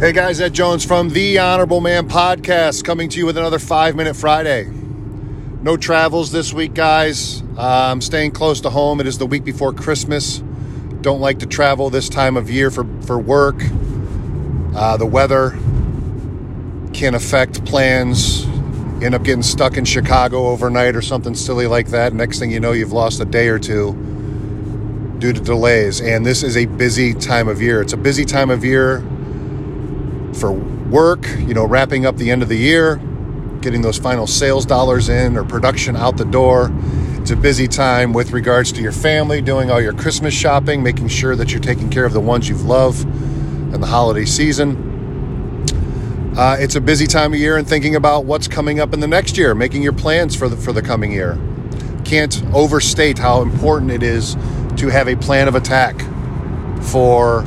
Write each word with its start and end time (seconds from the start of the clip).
Hey 0.00 0.10
guys, 0.10 0.40
Ed 0.40 0.52
Jones 0.52 0.84
from 0.84 1.10
the 1.10 1.38
Honorable 1.38 1.80
Man 1.80 2.08
Podcast 2.08 2.82
coming 2.82 3.08
to 3.10 3.16
you 3.16 3.26
with 3.26 3.38
another 3.38 3.60
five 3.60 3.94
minute 3.94 4.16
Friday. 4.16 4.64
No 5.62 5.76
travels 5.76 6.32
this 6.32 6.52
week, 6.52 6.74
guys. 6.74 7.42
Uh, 7.56 7.90
I'm 7.92 8.00
staying 8.00 8.32
close 8.32 8.60
to 8.62 8.70
home. 8.70 8.98
It 8.98 9.06
is 9.06 9.18
the 9.18 9.26
week 9.26 9.44
before 9.44 9.72
Christmas. 9.72 10.42
Don't 11.00 11.20
like 11.20 11.38
to 11.38 11.46
travel 11.46 11.90
this 11.90 12.08
time 12.08 12.36
of 12.36 12.50
year 12.50 12.72
for, 12.72 12.84
for 13.02 13.20
work. 13.20 13.62
Uh, 14.74 14.96
the 14.96 15.06
weather 15.06 15.50
can 16.92 17.14
affect 17.14 17.64
plans. 17.64 18.44
End 19.00 19.14
up 19.14 19.22
getting 19.22 19.44
stuck 19.44 19.76
in 19.76 19.84
Chicago 19.84 20.48
overnight 20.48 20.96
or 20.96 21.02
something 21.02 21.36
silly 21.36 21.68
like 21.68 21.86
that. 21.90 22.12
Next 22.12 22.40
thing 22.40 22.50
you 22.50 22.58
know, 22.58 22.72
you've 22.72 22.92
lost 22.92 23.20
a 23.20 23.24
day 23.24 23.46
or 23.46 23.60
two 23.60 23.92
due 25.20 25.32
to 25.32 25.40
delays. 25.40 26.00
And 26.00 26.26
this 26.26 26.42
is 26.42 26.56
a 26.56 26.66
busy 26.66 27.14
time 27.14 27.46
of 27.46 27.62
year. 27.62 27.80
It's 27.80 27.92
a 27.92 27.96
busy 27.96 28.24
time 28.24 28.50
of 28.50 28.64
year 28.64 29.04
for 30.34 30.52
work, 30.52 31.26
you 31.38 31.54
know, 31.54 31.64
wrapping 31.64 32.06
up 32.06 32.16
the 32.16 32.30
end 32.30 32.42
of 32.42 32.48
the 32.48 32.56
year, 32.56 32.96
getting 33.60 33.82
those 33.82 33.98
final 33.98 34.26
sales 34.26 34.66
dollars 34.66 35.08
in 35.08 35.36
or 35.36 35.44
production 35.44 35.96
out 35.96 36.16
the 36.16 36.24
door. 36.24 36.70
It's 37.18 37.30
a 37.30 37.36
busy 37.36 37.66
time 37.66 38.12
with 38.12 38.32
regards 38.32 38.70
to 38.72 38.82
your 38.82 38.92
family, 38.92 39.40
doing 39.40 39.70
all 39.70 39.80
your 39.80 39.94
Christmas 39.94 40.34
shopping, 40.34 40.82
making 40.82 41.08
sure 41.08 41.34
that 41.36 41.52
you're 41.52 41.60
taking 41.60 41.88
care 41.88 42.04
of 42.04 42.12
the 42.12 42.20
ones 42.20 42.48
you 42.48 42.56
love 42.56 43.00
in 43.02 43.80
the 43.80 43.86
holiday 43.86 44.26
season. 44.26 44.92
Uh, 46.36 46.56
it's 46.58 46.74
a 46.74 46.80
busy 46.80 47.06
time 47.06 47.32
of 47.32 47.38
year 47.38 47.56
and 47.56 47.66
thinking 47.66 47.96
about 47.96 48.24
what's 48.24 48.48
coming 48.48 48.80
up 48.80 48.92
in 48.92 49.00
the 49.00 49.06
next 49.06 49.38
year, 49.38 49.54
making 49.54 49.82
your 49.82 49.92
plans 49.92 50.36
for 50.36 50.48
the 50.48 50.56
for 50.56 50.72
the 50.72 50.82
coming 50.82 51.12
year. 51.12 51.38
Can't 52.04 52.42
overstate 52.52 53.18
how 53.18 53.40
important 53.40 53.90
it 53.90 54.02
is 54.02 54.34
to 54.76 54.88
have 54.88 55.08
a 55.08 55.16
plan 55.16 55.48
of 55.48 55.54
attack 55.54 55.98
for 56.82 57.42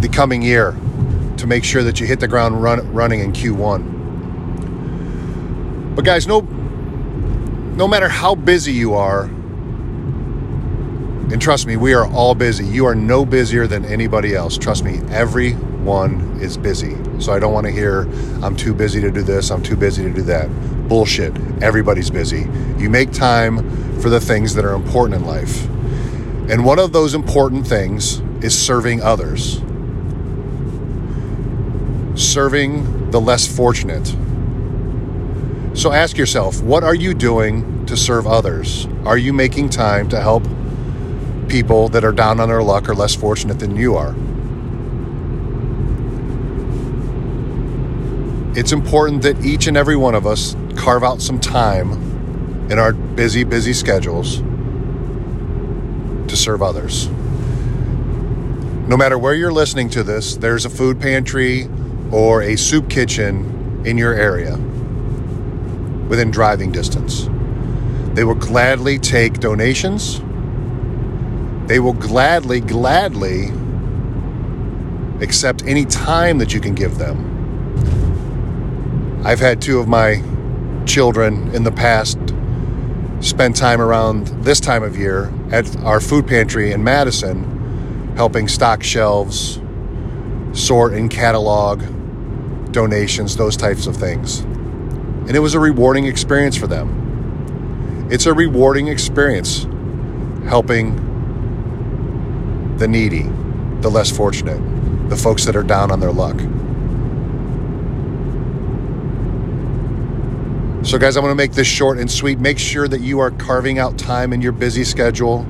the 0.00 0.08
coming 0.12 0.42
year 0.42 0.76
to 1.38 1.46
make 1.46 1.64
sure 1.64 1.82
that 1.82 2.00
you 2.00 2.06
hit 2.06 2.20
the 2.20 2.28
ground 2.28 2.62
run, 2.62 2.92
running 2.92 3.20
in 3.20 3.32
Q1. 3.32 3.94
But 5.94 6.04
guys, 6.04 6.26
no 6.26 6.40
no 6.40 7.86
matter 7.86 8.08
how 8.08 8.34
busy 8.34 8.72
you 8.72 8.94
are, 8.94 9.24
and 11.30 11.42
trust 11.42 11.66
me, 11.66 11.76
we 11.76 11.92
are 11.92 12.06
all 12.12 12.34
busy. 12.34 12.64
You 12.64 12.86
are 12.86 12.94
no 12.94 13.26
busier 13.26 13.66
than 13.66 13.84
anybody 13.84 14.34
else. 14.34 14.56
Trust 14.56 14.84
me, 14.84 15.00
everyone 15.10 16.38
is 16.40 16.56
busy. 16.56 16.96
So 17.20 17.32
I 17.32 17.38
don't 17.38 17.52
want 17.52 17.66
to 17.66 17.72
hear 17.72 18.08
I'm 18.42 18.56
too 18.56 18.72
busy 18.72 19.00
to 19.02 19.10
do 19.10 19.22
this, 19.22 19.50
I'm 19.50 19.62
too 19.62 19.76
busy 19.76 20.04
to 20.04 20.12
do 20.12 20.22
that. 20.22 20.48
Bullshit. 20.88 21.36
Everybody's 21.62 22.10
busy. 22.10 22.48
You 22.78 22.88
make 22.88 23.12
time 23.12 23.58
for 24.00 24.08
the 24.08 24.20
things 24.20 24.54
that 24.54 24.64
are 24.64 24.74
important 24.74 25.20
in 25.20 25.26
life. 25.26 25.66
And 26.48 26.64
one 26.64 26.78
of 26.78 26.92
those 26.92 27.14
important 27.14 27.66
things 27.66 28.20
is 28.40 28.56
serving 28.56 29.02
others 29.02 29.60
serving 32.16 33.10
the 33.10 33.20
less 33.20 33.46
fortunate. 33.46 34.06
So 35.76 35.92
ask 35.92 36.16
yourself, 36.16 36.62
what 36.62 36.82
are 36.82 36.94
you 36.94 37.12
doing 37.12 37.84
to 37.86 37.96
serve 37.96 38.26
others? 38.26 38.88
Are 39.04 39.18
you 39.18 39.32
making 39.32 39.68
time 39.68 40.08
to 40.08 40.20
help 40.20 40.42
people 41.48 41.88
that 41.90 42.04
are 42.04 42.12
down 42.12 42.40
on 42.40 42.48
their 42.48 42.62
luck 42.62 42.88
or 42.88 42.94
less 42.94 43.14
fortunate 43.14 43.58
than 43.58 43.76
you 43.76 43.94
are? 43.94 44.14
It's 48.58 48.72
important 48.72 49.20
that 49.22 49.44
each 49.44 49.66
and 49.66 49.76
every 49.76 49.96
one 49.96 50.14
of 50.14 50.26
us 50.26 50.56
carve 50.76 51.04
out 51.04 51.20
some 51.20 51.38
time 51.38 51.92
in 52.70 52.78
our 52.78 52.94
busy, 52.94 53.44
busy 53.44 53.74
schedules 53.74 54.38
to 56.28 56.36
serve 56.36 56.62
others. 56.62 57.08
No 58.88 58.96
matter 58.96 59.18
where 59.18 59.34
you're 59.34 59.52
listening 59.52 59.90
to 59.90 60.02
this, 60.02 60.36
there's 60.36 60.64
a 60.64 60.70
food 60.70 60.98
pantry 60.98 61.68
or 62.12 62.42
a 62.42 62.56
soup 62.56 62.88
kitchen 62.88 63.82
in 63.84 63.98
your 63.98 64.14
area 64.14 64.56
within 66.08 66.30
driving 66.30 66.72
distance. 66.72 67.28
They 68.14 68.24
will 68.24 68.34
gladly 68.34 68.98
take 68.98 69.40
donations. 69.40 70.20
They 71.68 71.80
will 71.80 71.92
gladly, 71.92 72.60
gladly 72.60 73.52
accept 75.20 75.64
any 75.64 75.84
time 75.84 76.38
that 76.38 76.54
you 76.54 76.60
can 76.60 76.74
give 76.74 76.98
them. 76.98 77.34
I've 79.24 79.40
had 79.40 79.60
two 79.60 79.78
of 79.80 79.88
my 79.88 80.22
children 80.86 81.54
in 81.54 81.64
the 81.64 81.72
past 81.72 82.18
spend 83.20 83.56
time 83.56 83.80
around 83.80 84.28
this 84.44 84.60
time 84.60 84.82
of 84.82 84.96
year 84.96 85.32
at 85.50 85.76
our 85.78 86.00
food 86.00 86.26
pantry 86.26 86.72
in 86.72 86.84
Madison 86.84 88.14
helping 88.16 88.48
stock 88.48 88.82
shelves, 88.82 89.60
sort 90.56 90.94
and 90.94 91.10
catalog 91.10 91.82
donations, 92.72 93.36
those 93.36 93.56
types 93.56 93.86
of 93.86 93.96
things. 93.96 94.40
And 94.40 95.36
it 95.36 95.40
was 95.40 95.54
a 95.54 95.60
rewarding 95.60 96.06
experience 96.06 96.56
for 96.56 96.66
them. 96.66 98.08
It's 98.10 98.26
a 98.26 98.32
rewarding 98.32 98.88
experience 98.88 99.66
helping 100.48 100.94
the 102.78 102.88
needy, 102.88 103.22
the 103.80 103.90
less 103.90 104.10
fortunate, 104.10 104.60
the 105.08 105.16
folks 105.16 105.44
that 105.44 105.56
are 105.56 105.62
down 105.62 105.90
on 105.90 106.00
their 106.00 106.12
luck. 106.12 106.38
So, 110.86 110.98
guys, 110.98 111.16
I 111.16 111.20
want 111.20 111.32
to 111.32 111.36
make 111.36 111.52
this 111.52 111.66
short 111.66 111.98
and 111.98 112.08
sweet. 112.08 112.38
Make 112.38 112.60
sure 112.60 112.86
that 112.86 113.00
you 113.00 113.18
are 113.18 113.32
carving 113.32 113.80
out 113.80 113.98
time 113.98 114.32
in 114.32 114.40
your 114.40 114.52
busy 114.52 114.84
schedule 114.84 115.44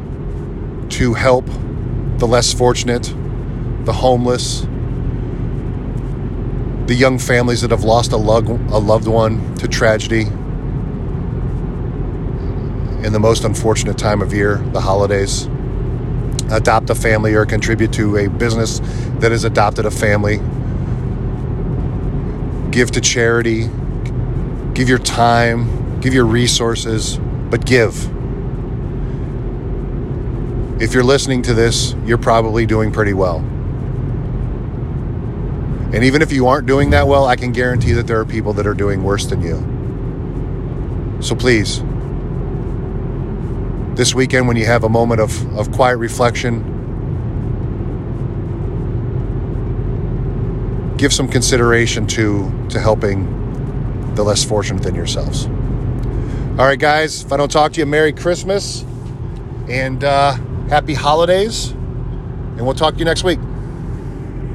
to 0.91 1.13
help 1.13 1.45
the 2.17 2.27
less 2.27 2.55
fortunate, 2.55 3.13
the 3.85 3.93
homeless, 3.93 4.67
the 6.87 6.95
young 6.95 7.19
families 7.19 7.63
that 7.63 7.71
have 7.73 7.83
lost 7.83 8.13
a, 8.13 8.17
lug, 8.17 8.49
a 8.49 8.79
loved 8.79 9.09
one 9.09 9.55
to 9.57 9.67
tragedy 9.67 10.23
in 13.07 13.13
the 13.13 13.19
most 13.21 13.45
unfortunate 13.45 13.99
time 13.99 14.23
of 14.23 14.33
year, 14.33 14.57
the 14.73 14.81
holidays. 14.81 15.49
Adopt 16.51 16.91
a 16.91 16.95
family 16.95 17.35
or 17.35 17.45
contribute 17.45 17.93
to 17.95 18.17
a 18.17 18.29
business 18.29 18.81
that 19.19 19.33
has 19.33 19.45
adopted 19.45 19.85
a 19.85 19.91
family. 19.91 20.37
Give 22.71 22.91
to 22.93 23.01
charity. 23.01 23.69
Give 24.75 24.89
your 24.89 24.99
time. 24.99 26.01
Give 26.01 26.15
your 26.15 26.27
resources, 26.27 27.19
but 27.51 27.65
give. 27.67 28.11
If 30.81 30.95
you're 30.95 31.05
listening 31.05 31.43
to 31.43 31.55
this, 31.55 31.95
you're 32.05 32.19
probably 32.19 32.67
doing 32.67 32.93
pretty 32.93 33.15
well. 33.15 33.45
And 35.97 36.05
even 36.05 36.21
if 36.21 36.31
you 36.31 36.47
aren't 36.47 36.67
doing 36.67 36.91
that 36.91 37.09
well, 37.09 37.25
I 37.25 37.37
can 37.37 37.53
guarantee 37.53 37.93
that 37.93 38.07
there 38.07 38.21
are 38.21 38.27
people 38.27 38.53
that 38.53 38.67
are 38.67 38.75
doing 38.75 39.03
worse 39.03 39.25
than 39.25 39.41
you. 39.41 41.23
So 41.23 41.35
please, 41.35 41.81
this 43.97 44.15
weekend 44.15 44.47
when 44.47 44.59
you 44.59 44.67
have 44.67 44.85
a 44.85 44.91
moment 44.91 45.23
of, 45.23 45.59
of 45.59 45.73
quiet 45.73 45.97
reflection, 45.97 46.59
give 50.99 51.15
some 51.15 51.29
consideration 51.29 52.07
to, 52.09 52.69
to 52.69 52.79
helping 52.79 54.15
the 54.17 54.23
less 54.23 54.45
fortunate 54.45 54.83
than 54.83 54.95
yourselves. 54.95 55.47
All 55.47 56.67
right, 56.67 56.79
guys, 56.79 57.25
if 57.25 57.33
I 57.33 57.39
don't 57.39 57.51
talk 57.51 57.73
to 57.73 57.81
you, 57.81 57.87
Merry 57.87 58.13
Christmas 58.13 58.85
and 59.67 60.05
uh, 60.05 60.35
Happy 60.69 60.93
Holidays, 60.93 61.71
and 61.71 62.67
we'll 62.67 62.75
talk 62.75 62.93
to 62.93 62.99
you 62.99 63.07
next 63.07 63.25
week. 63.25 63.39